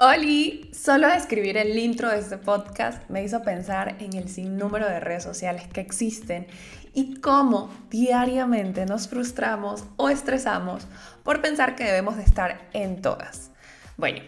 [0.00, 4.98] Oli, solo escribir el intro de este podcast me hizo pensar en el sinnúmero de
[4.98, 6.48] redes sociales que existen
[6.94, 10.88] y cómo diariamente nos frustramos o estresamos
[11.22, 13.52] por pensar que debemos de estar en todas.
[13.96, 14.18] Bueno,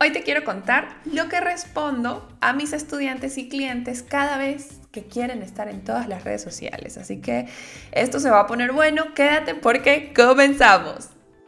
[0.00, 5.04] hoy te quiero contar lo que respondo a mis estudiantes y clientes cada vez que
[5.04, 6.96] quieren estar en todas las redes sociales.
[6.96, 7.46] Así que
[7.92, 11.10] esto se va a poner bueno, quédate porque comenzamos.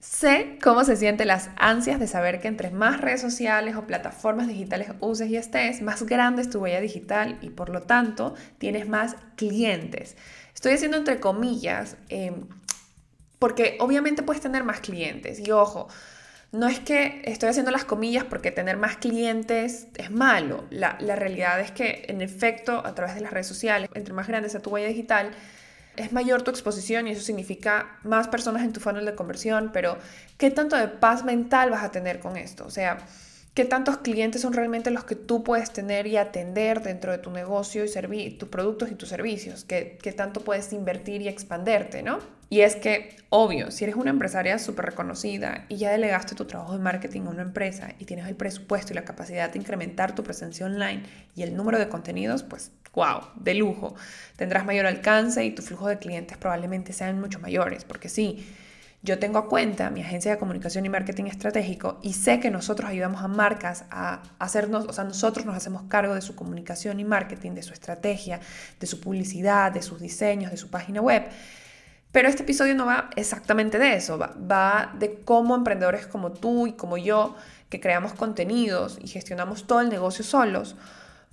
[0.00, 4.46] Sé cómo se sienten las ansias de saber que entre más redes sociales o plataformas
[4.46, 8.88] digitales uses y estés, más grande es tu huella digital y por lo tanto tienes
[8.88, 10.16] más clientes.
[10.54, 12.46] Estoy haciendo entre comillas, em,
[13.40, 15.40] porque obviamente puedes tener más clientes.
[15.40, 15.88] Y ojo,
[16.52, 20.64] no es que estoy haciendo las comillas porque tener más clientes es malo.
[20.70, 24.28] La, la realidad es que en efecto a través de las redes sociales, entre más
[24.28, 25.32] grande sea tu huella digital,
[25.98, 29.98] es mayor tu exposición y eso significa más personas en tu funnel de conversión, pero
[30.38, 32.64] ¿qué tanto de paz mental vas a tener con esto?
[32.64, 32.98] O sea,
[33.58, 37.32] ¿qué tantos clientes son realmente los que tú puedes tener y atender dentro de tu
[37.32, 39.64] negocio y tus productos y tus servicios?
[39.64, 42.20] ¿Qué, ¿Qué tanto puedes invertir y expanderte, no?
[42.50, 46.74] Y es que, obvio, si eres una empresaria súper reconocida y ya delegaste tu trabajo
[46.74, 50.22] de marketing a una empresa y tienes el presupuesto y la capacidad de incrementar tu
[50.22, 51.02] presencia online
[51.34, 53.96] y el número de contenidos, pues wow, de lujo.
[54.36, 58.46] Tendrás mayor alcance y tu flujo de clientes probablemente sean mucho mayores, porque sí,
[59.02, 62.90] yo tengo a cuenta mi agencia de comunicación y marketing estratégico y sé que nosotros
[62.90, 67.04] ayudamos a marcas a hacernos, o sea, nosotros nos hacemos cargo de su comunicación y
[67.04, 68.40] marketing, de su estrategia,
[68.80, 71.28] de su publicidad, de sus diseños, de su página web.
[72.10, 76.72] Pero este episodio no va exactamente de eso, va, de cómo emprendedores como tú y
[76.72, 77.36] como yo,
[77.68, 80.74] que creamos contenidos y gestionamos todo el negocio solos,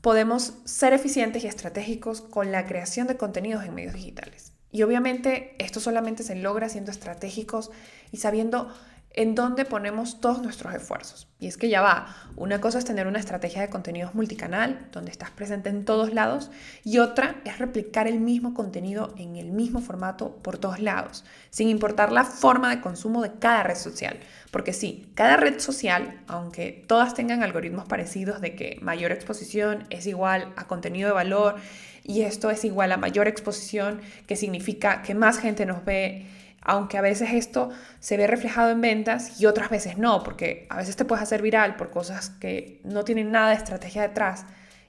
[0.02, 4.55] podemos ser eficientes y estratégicos con la creación de contenidos en medios digitales.
[4.76, 7.72] Y obviamente esto solamente se logra siendo estratégicos
[8.12, 8.68] y sabiendo
[9.18, 11.30] en dónde ponemos todos nuestros esfuerzos.
[11.40, 15.10] Y es que ya va, una cosa es tener una estrategia de contenidos multicanal, donde
[15.10, 16.52] estás presente en todos lados,
[16.84, 21.70] y otra es replicar el mismo contenido en el mismo formato por todos lados, sin
[21.70, 24.20] importar la forma de consumo de cada red social.
[24.52, 30.08] Porque sí, cada red social, aunque todas tengan algoritmos parecidos de que mayor exposición es
[30.08, 31.56] igual a contenido de valor,
[32.04, 36.28] y esto es igual a mayor exposición, que significa que más gente nos ve,
[36.66, 40.78] aunque a veces esto se ve reflejado en ventas y otras veces no, porque a
[40.78, 44.46] veces te puedes hacer viral por cosas que no tienen nada de estrategia detrás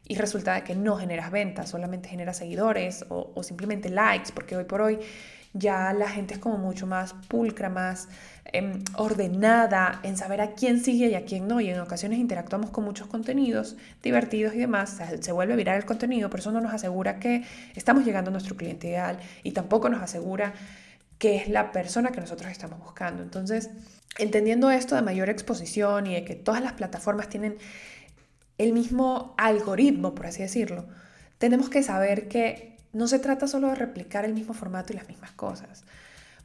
[0.08, 4.80] y resulta que no generas ventas, solamente generas seguidores o, simplemente likes, porque hoy por
[4.80, 4.98] hoy
[5.52, 8.08] ya la gente es como mucho más pulcra, más
[8.44, 11.60] em, ordenada en saber a quién sigue y a quién no.
[11.60, 15.00] Y en ocasiones interactuamos con muchos contenidos divertidos y demás.
[15.20, 17.42] Se, vuelve viral el contenido, pero eso no nos asegura que
[17.74, 20.52] estamos llegando a nuestro cliente ideal y tampoco nos asegura
[21.18, 23.22] que es la persona que nosotros estamos buscando.
[23.22, 23.70] Entonces,
[24.18, 27.56] entendiendo esto de mayor exposición y de que todas las plataformas tienen
[28.58, 30.86] el mismo algoritmo, por así decirlo,
[31.38, 35.08] tenemos que saber que no se trata solo de replicar el mismo formato y las
[35.08, 35.84] mismas cosas,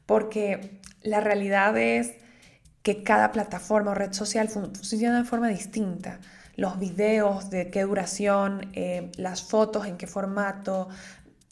[0.06, 2.14] porque la realidad es
[2.84, 6.20] que cada plataforma o red social funciona de forma distinta.
[6.56, 10.90] Los videos, de qué duración, eh, las fotos, en qué formato,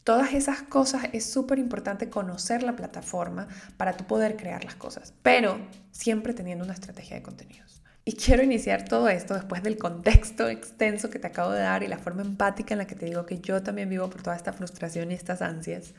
[0.10, 3.48] Todas esas cosas es súper importante conocer la plataforma
[3.78, 5.60] para tú poder crear las cosas, pero
[5.92, 7.84] siempre teniendo una estrategia de contenidos.
[8.06, 11.88] Y quiero iniciar todo esto después del contexto extenso que te acabo de dar y
[11.88, 14.52] la forma empática en la que te digo que yo también vivo por toda esta
[14.52, 15.94] frustración y estas ansias.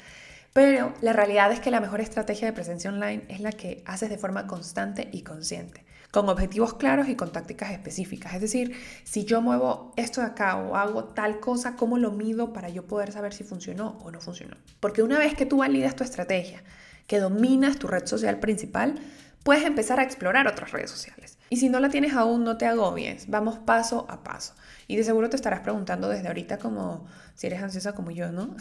[0.53, 4.11] Pero la realidad es que la mejor estrategia de presencia online es la que haces
[4.11, 8.35] de forma constante y consciente con objetivos claros y con tácticas específicas.
[8.35, 12.53] Es decir, si yo muevo esto de acá o hago tal cosa, ¿cómo lo mido
[12.53, 14.57] para yo poder saber si funcionó o no funcionó?
[14.81, 16.63] Porque una vez que tú validas tu estrategia,
[17.07, 18.97] que dominas tu red social principal,
[19.43, 21.39] puedes empezar a explorar otras redes sociales.
[21.49, 24.55] Y si no la tienes aún, no te agobies, vamos paso a paso.
[24.87, 28.57] Y de seguro te estarás preguntando desde ahorita como, si eres ansiosa como yo, ¿no?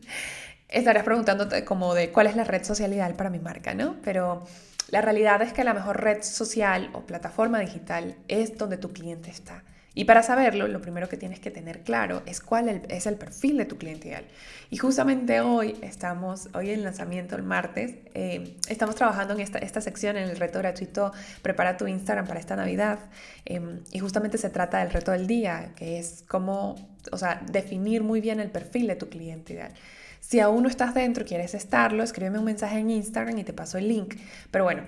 [0.68, 3.96] estarás preguntándote como de cuál es la red social ideal para mi marca, ¿no?
[4.02, 4.44] Pero
[4.92, 9.30] la realidad es que la mejor red social o plataforma digital es donde tu cliente
[9.30, 13.16] está Y para saberlo, lo primero que tienes que tener claro es cuál es el
[13.16, 14.26] perfil de tu cliente ideal.
[14.68, 19.80] Y justamente hoy estamos, hoy en lanzamiento, el martes, eh, estamos trabajando en esta, esta
[19.80, 22.98] sección, en el reto gratuito Prepara tu Instagram para esta Navidad.
[23.46, 26.76] Em, y justamente se trata del reto del día, que es cómo,
[27.10, 29.72] o sea, definir muy bien el perfil de tu cliente ideal.
[30.22, 33.76] Si aún no estás dentro, quieres estarlo, escríbeme un mensaje en Instagram y te paso
[33.76, 34.14] el link.
[34.50, 34.84] Pero bueno,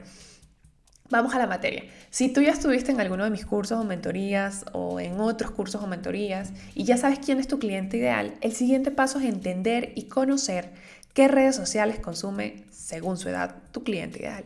[1.10, 1.84] Vamos a la materia.
[2.08, 5.82] Si tú ya estuviste en alguno de mis cursos o mentorías o en otros cursos
[5.82, 9.92] o mentorías y ya sabes quién es tu cliente ideal, el siguiente paso es entender
[9.96, 10.72] y conocer
[11.12, 14.44] qué redes sociales consume según su edad tu cliente ideal.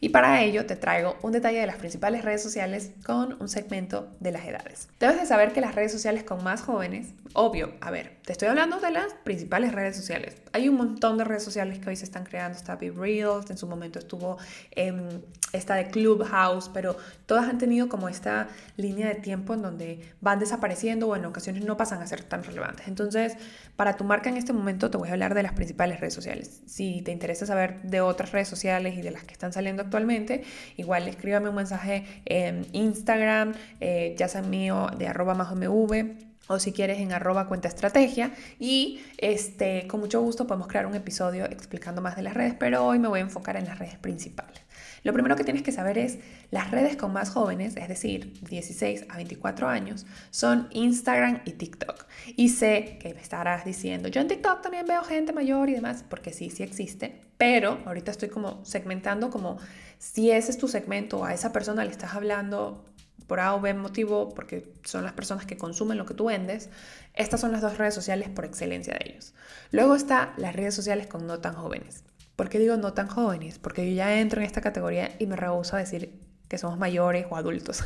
[0.00, 4.08] Y para ello te traigo un detalle de las principales redes sociales con un segmento
[4.18, 4.88] de las edades.
[4.98, 8.48] Debes de saber que las redes sociales con más jóvenes, obvio, a ver, te estoy
[8.48, 10.36] hablando de las principales redes sociales.
[10.52, 13.58] Hay un montón de redes sociales que hoy se están creando, está Be Reels, en
[13.58, 14.38] su momento estuvo
[14.70, 15.20] eh,
[15.52, 20.38] esta de Clubhouse, pero todas han tenido como esta línea de tiempo en donde van
[20.38, 22.88] desapareciendo o en ocasiones no pasan a ser tan relevantes.
[22.88, 23.34] Entonces,
[23.76, 26.62] para tu marca en este momento te voy a hablar de las principales redes sociales.
[26.66, 30.44] Si te interesa saber de otras redes sociales y de las que están saliendo actualmente,
[30.76, 36.58] igual escríbame un mensaje en Instagram, eh, ya sea mío de arroba más mv o
[36.60, 41.44] si quieres en arroba cuenta estrategia y este, con mucho gusto podemos crear un episodio
[41.44, 44.60] explicando más de las redes, pero hoy me voy a enfocar en las redes principales.
[45.02, 46.18] Lo primero que tienes que saber es
[46.50, 52.06] las redes con más jóvenes, es decir, 16 a 24 años, son Instagram y TikTok.
[52.36, 56.04] Y sé que me estarás diciendo, yo en TikTok también veo gente mayor y demás,
[56.08, 59.58] porque sí, sí existe, pero ahorita estoy como segmentando como
[59.98, 62.84] si ese es tu segmento, a esa persona le estás hablando
[63.26, 66.68] por A o B motivo, porque son las personas que consumen lo que tú vendes,
[67.14, 69.34] estas son las dos redes sociales por excelencia de ellos.
[69.70, 72.02] Luego está las redes sociales con no tan jóvenes.
[72.34, 73.58] ¿Por qué digo no tan jóvenes?
[73.58, 76.18] Porque yo ya entro en esta categoría y me rehuso a decir
[76.48, 77.84] que somos mayores o adultos,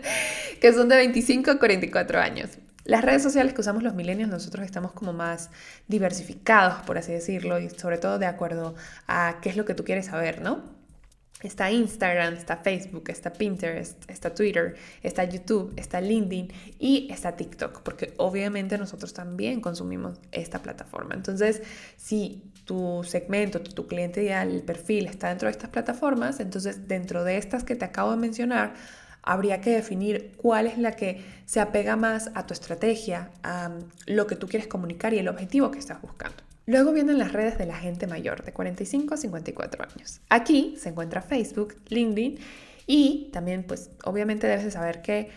[0.60, 2.50] que son de 25 a 44 años.
[2.84, 5.50] Las redes sociales que usamos los milenios, nosotros estamos como más
[5.88, 8.74] diversificados, por así decirlo, y sobre todo de acuerdo
[9.06, 10.82] a qué es lo que tú quieres saber, ¿no?
[11.42, 17.82] Está Instagram, está Facebook, está Pinterest, está Twitter, está YouTube, está LinkedIn y está TikTok,
[17.82, 21.14] porque obviamente nosotros también consumimos esta plataforma.
[21.14, 21.62] Entonces,
[21.96, 27.24] si tu segmento, tu, cliente ideal, el perfil está dentro de estas plataformas, entonces dentro
[27.24, 28.74] de estas que te acabo de mencionar,
[29.22, 33.70] habría que definir cuál es la que se apega más a tu estrategia, a
[34.06, 36.42] lo que tú quieres comunicar y el objetivo que estás buscando.
[36.66, 40.20] Luego vienen las redes de la gente mayor, de 45 a 54 años.
[40.28, 42.38] Aquí se encuentra Facebook, LinkedIn
[42.86, 45.30] y también, pues, obviamente debes de saber que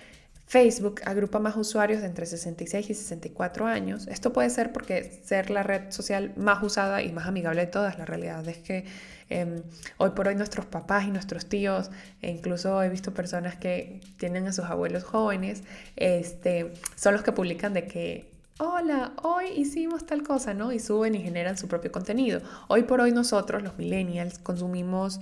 [0.48, 4.08] Facebook agrupa más usuarios de entre 66 y 64 años.
[4.08, 7.98] Esto puede ser porque ser la red social más usada y más amigable de todas.
[7.98, 8.86] La realidad es que
[9.30, 9.64] em,
[9.98, 11.90] hoy por hoy nuestros papás y nuestros tíos,
[12.22, 15.64] e incluso he visto personas que tienen a sus abuelos jóvenes,
[15.96, 20.72] este, son los que publican de que hola, hoy hicimos tal cosa, ¿no?
[20.72, 22.42] Y suben y generan su propio contenido.
[22.68, 25.20] Hoy por hoy nosotros, los millennials, consumimos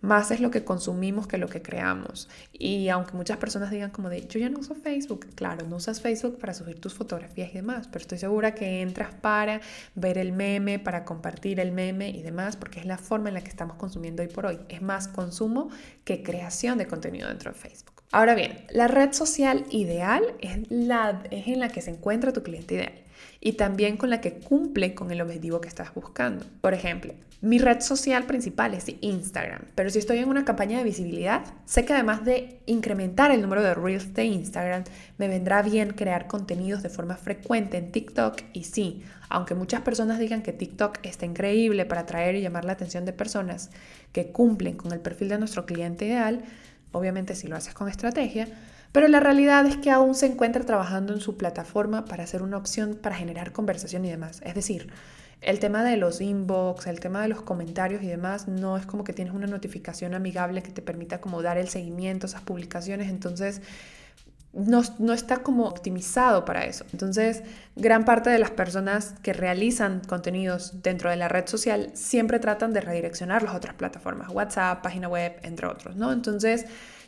[0.00, 2.28] más es lo que consumimos que lo que creamos.
[2.52, 6.00] Y aunque muchas personas digan como de, yo ya no uso Facebook, claro, no usas
[6.00, 9.60] Facebook para subir tus fotografías y demás, pero estoy segura que entras para
[9.94, 13.40] ver el meme, para compartir el meme y demás, porque es la forma en la
[13.40, 14.58] que estamos consumiendo hoy por hoy.
[14.68, 15.70] Es más consumo
[16.04, 18.02] que creación de contenido dentro de Facebook.
[18.12, 22.42] Ahora bien, la red social ideal es, la, es en la que se encuentra tu
[22.42, 23.05] cliente ideal
[23.40, 26.44] y también con la que cumple con el objetivo que estás buscando.
[26.60, 30.84] Por ejemplo, mi red social principal es Instagram, pero si estoy en una campaña de
[30.84, 34.84] visibilidad, sé que además de incrementar el número de reels de Instagram,
[35.18, 40.18] me vendrá bien crear contenidos de forma frecuente en TikTok y sí, aunque muchas personas
[40.18, 43.70] digan que TikTok está increíble para atraer y llamar la atención de personas
[44.12, 46.42] que cumplen con el perfil de nuestro cliente ideal,
[46.92, 48.48] obviamente si lo haces con estrategia,
[48.96, 52.56] pero la realidad es que aún se encuentra trabajando en su plataforma para hacer una
[52.56, 54.40] opción para generar conversación y demás.
[54.42, 54.88] Es decir,
[55.42, 59.04] el tema de los inbox, el tema de los comentarios y demás, no es como
[59.04, 63.10] que tienes una notificación amigable que te permita como dar el seguimiento a esas publicaciones,
[63.10, 63.60] entonces
[64.54, 66.86] no, no, está como optimizado para eso.
[66.90, 67.42] Entonces,
[67.74, 72.72] gran parte de las personas que realizan contenidos dentro de la red social siempre tratan
[72.72, 76.10] de redireccionar las otras plataformas, WhatsApp, página web, entre otros, ¿no?
[76.12, 76.64] Entonces,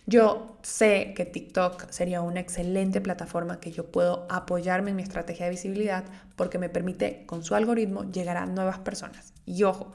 [0.09, 5.45] yo sé que TikTok sería una excelente plataforma que yo puedo apoyarme en mi estrategia
[5.45, 9.35] de visibilidad porque me permite con su algoritmo llegar a nuevas personas.
[9.45, 9.93] Y ojo,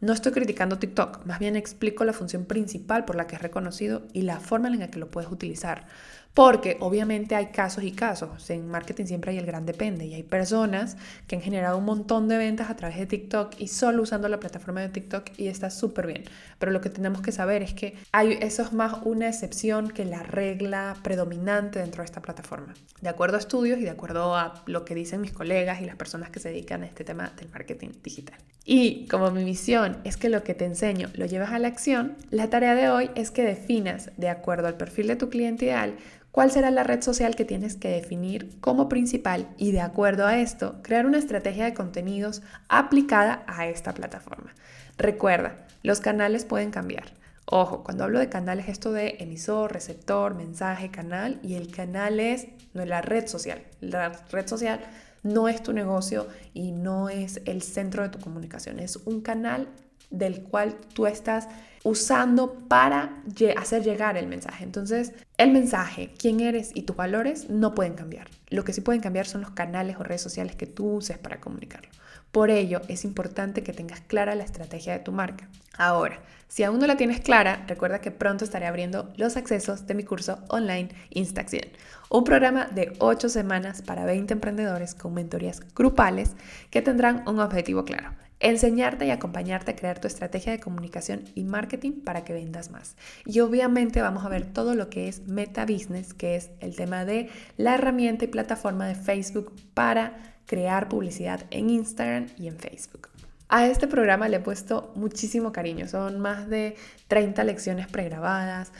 [0.00, 4.06] no estoy criticando TikTok, más bien explico la función principal por la que es reconocido
[4.12, 5.86] y la forma en la que lo puedes utilizar.
[6.36, 8.50] Porque obviamente hay casos y casos.
[8.50, 12.28] En marketing siempre hay el gran depende y hay personas que han generado un montón
[12.28, 15.70] de ventas a través de TikTok y solo usando la plataforma de TikTok y está
[15.70, 16.24] súper bien.
[16.58, 20.04] Pero lo que tenemos que saber es que hay, eso es más una excepción que
[20.04, 22.74] la regla predominante dentro de esta plataforma.
[23.00, 25.96] De acuerdo a estudios y de acuerdo a lo que dicen mis colegas y las
[25.96, 28.36] personas que se dedican a este tema del marketing digital.
[28.66, 32.16] Y como mi misión es que lo que te enseño lo lleves a la acción,
[32.30, 35.94] la tarea de hoy es que definas, de acuerdo al perfil de tu cliente ideal,
[36.36, 40.38] cuál será la red social que tienes que definir como principal y de acuerdo a
[40.38, 44.54] esto, crear una estrategia de contenidos aplicada a esta plataforma.
[44.98, 47.04] Recuerda, los canales pueden cambiar.
[47.46, 52.48] Ojo, cuando hablo de canales, esto de emisor, receptor, mensaje, canal, y el canal es
[52.74, 53.62] no es la red social.
[53.80, 54.80] La red social
[55.22, 59.68] no es tu negocio y no es el centro de tu comunicación, es un canal
[60.10, 61.48] del cual tú estás
[61.86, 63.22] usando para
[63.56, 64.64] hacer llegar el mensaje.
[64.64, 68.28] Entonces, el mensaje, quién eres y tus valores no pueden cambiar.
[68.48, 71.40] Lo que sí pueden cambiar son los canales o redes sociales que tú uses para
[71.40, 71.88] comunicarlo.
[72.32, 75.48] Por ello, es importante que tengas clara la estrategia de tu marca.
[75.78, 79.94] Ahora, si aún no la tienes clara, recuerda que pronto estaré abriendo los accesos de
[79.94, 81.68] mi curso online Instacción,
[82.10, 86.32] un programa de 8 semanas para 20 emprendedores con mentorías grupales
[86.70, 91.44] que tendrán un objetivo claro enseñarte y acompañarte a crear tu estrategia de comunicación y
[91.44, 92.96] marketing para que vendas más.
[93.24, 97.04] Y obviamente vamos a ver todo lo que es Meta Business, que es el tema
[97.04, 103.08] de la herramienta y plataforma de Facebook para crear publicidad en Instagram y en Facebook.
[103.48, 106.74] A este programa le he puesto muchísimo cariño, son más de
[107.06, 108.72] 30 lecciones pregrabadas,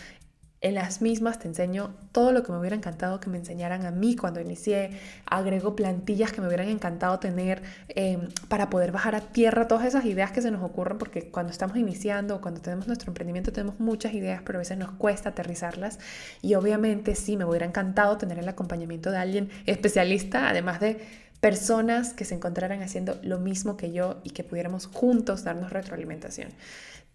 [0.63, 3.91] en las mismas te enseño todo lo que me hubiera encantado que me enseñaran a
[3.91, 4.91] mí cuando inicié.
[5.27, 10.05] Agrego plantillas que me hubieran encantado tener em, para poder bajar a tierra todas esas
[10.07, 14.15] ideas que se nos ocurren, porque cuando estamos iniciando cuando tenemos nuestro emprendimiento tenemos muchas
[14.15, 15.99] ideas, pero a veces nos cuesta aterrizarlas.
[16.43, 20.99] Y obviamente sí, me hubiera encantado tener el acompañamiento de alguien especialista, además de
[21.41, 26.49] personas que se encontraran haciendo lo mismo que yo y que pudiéramos juntos darnos retroalimentación.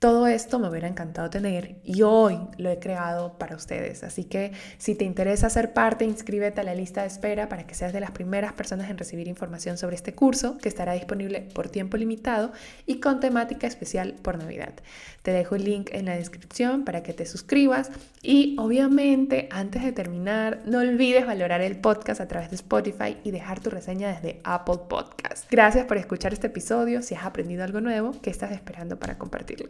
[0.02, 4.04] Todo esto me hubiera encantado tener y hoy lo he creado para ustedes.
[4.04, 7.76] Así que si te interesa ser parte, inscríbete a la lista de espera para que
[7.76, 11.70] seas de las primeras personas en recibir información sobre este curso que estará disponible por
[11.70, 12.52] tiempo limitado
[12.88, 14.74] y con temática especial por Navidad.
[15.22, 17.92] Te dejo el link en la descripción para que te suscribas
[18.24, 23.30] y obviamente antes de terminar no olvides valorar el podcast a través de Spotify y
[23.30, 25.46] dejar tu reseña desde Apple Podcast.
[25.52, 27.04] Gracias por escuchar este episodio.
[27.04, 29.70] Si has aprendido algo nuevo, ¿qué estás esperando para compartirlo?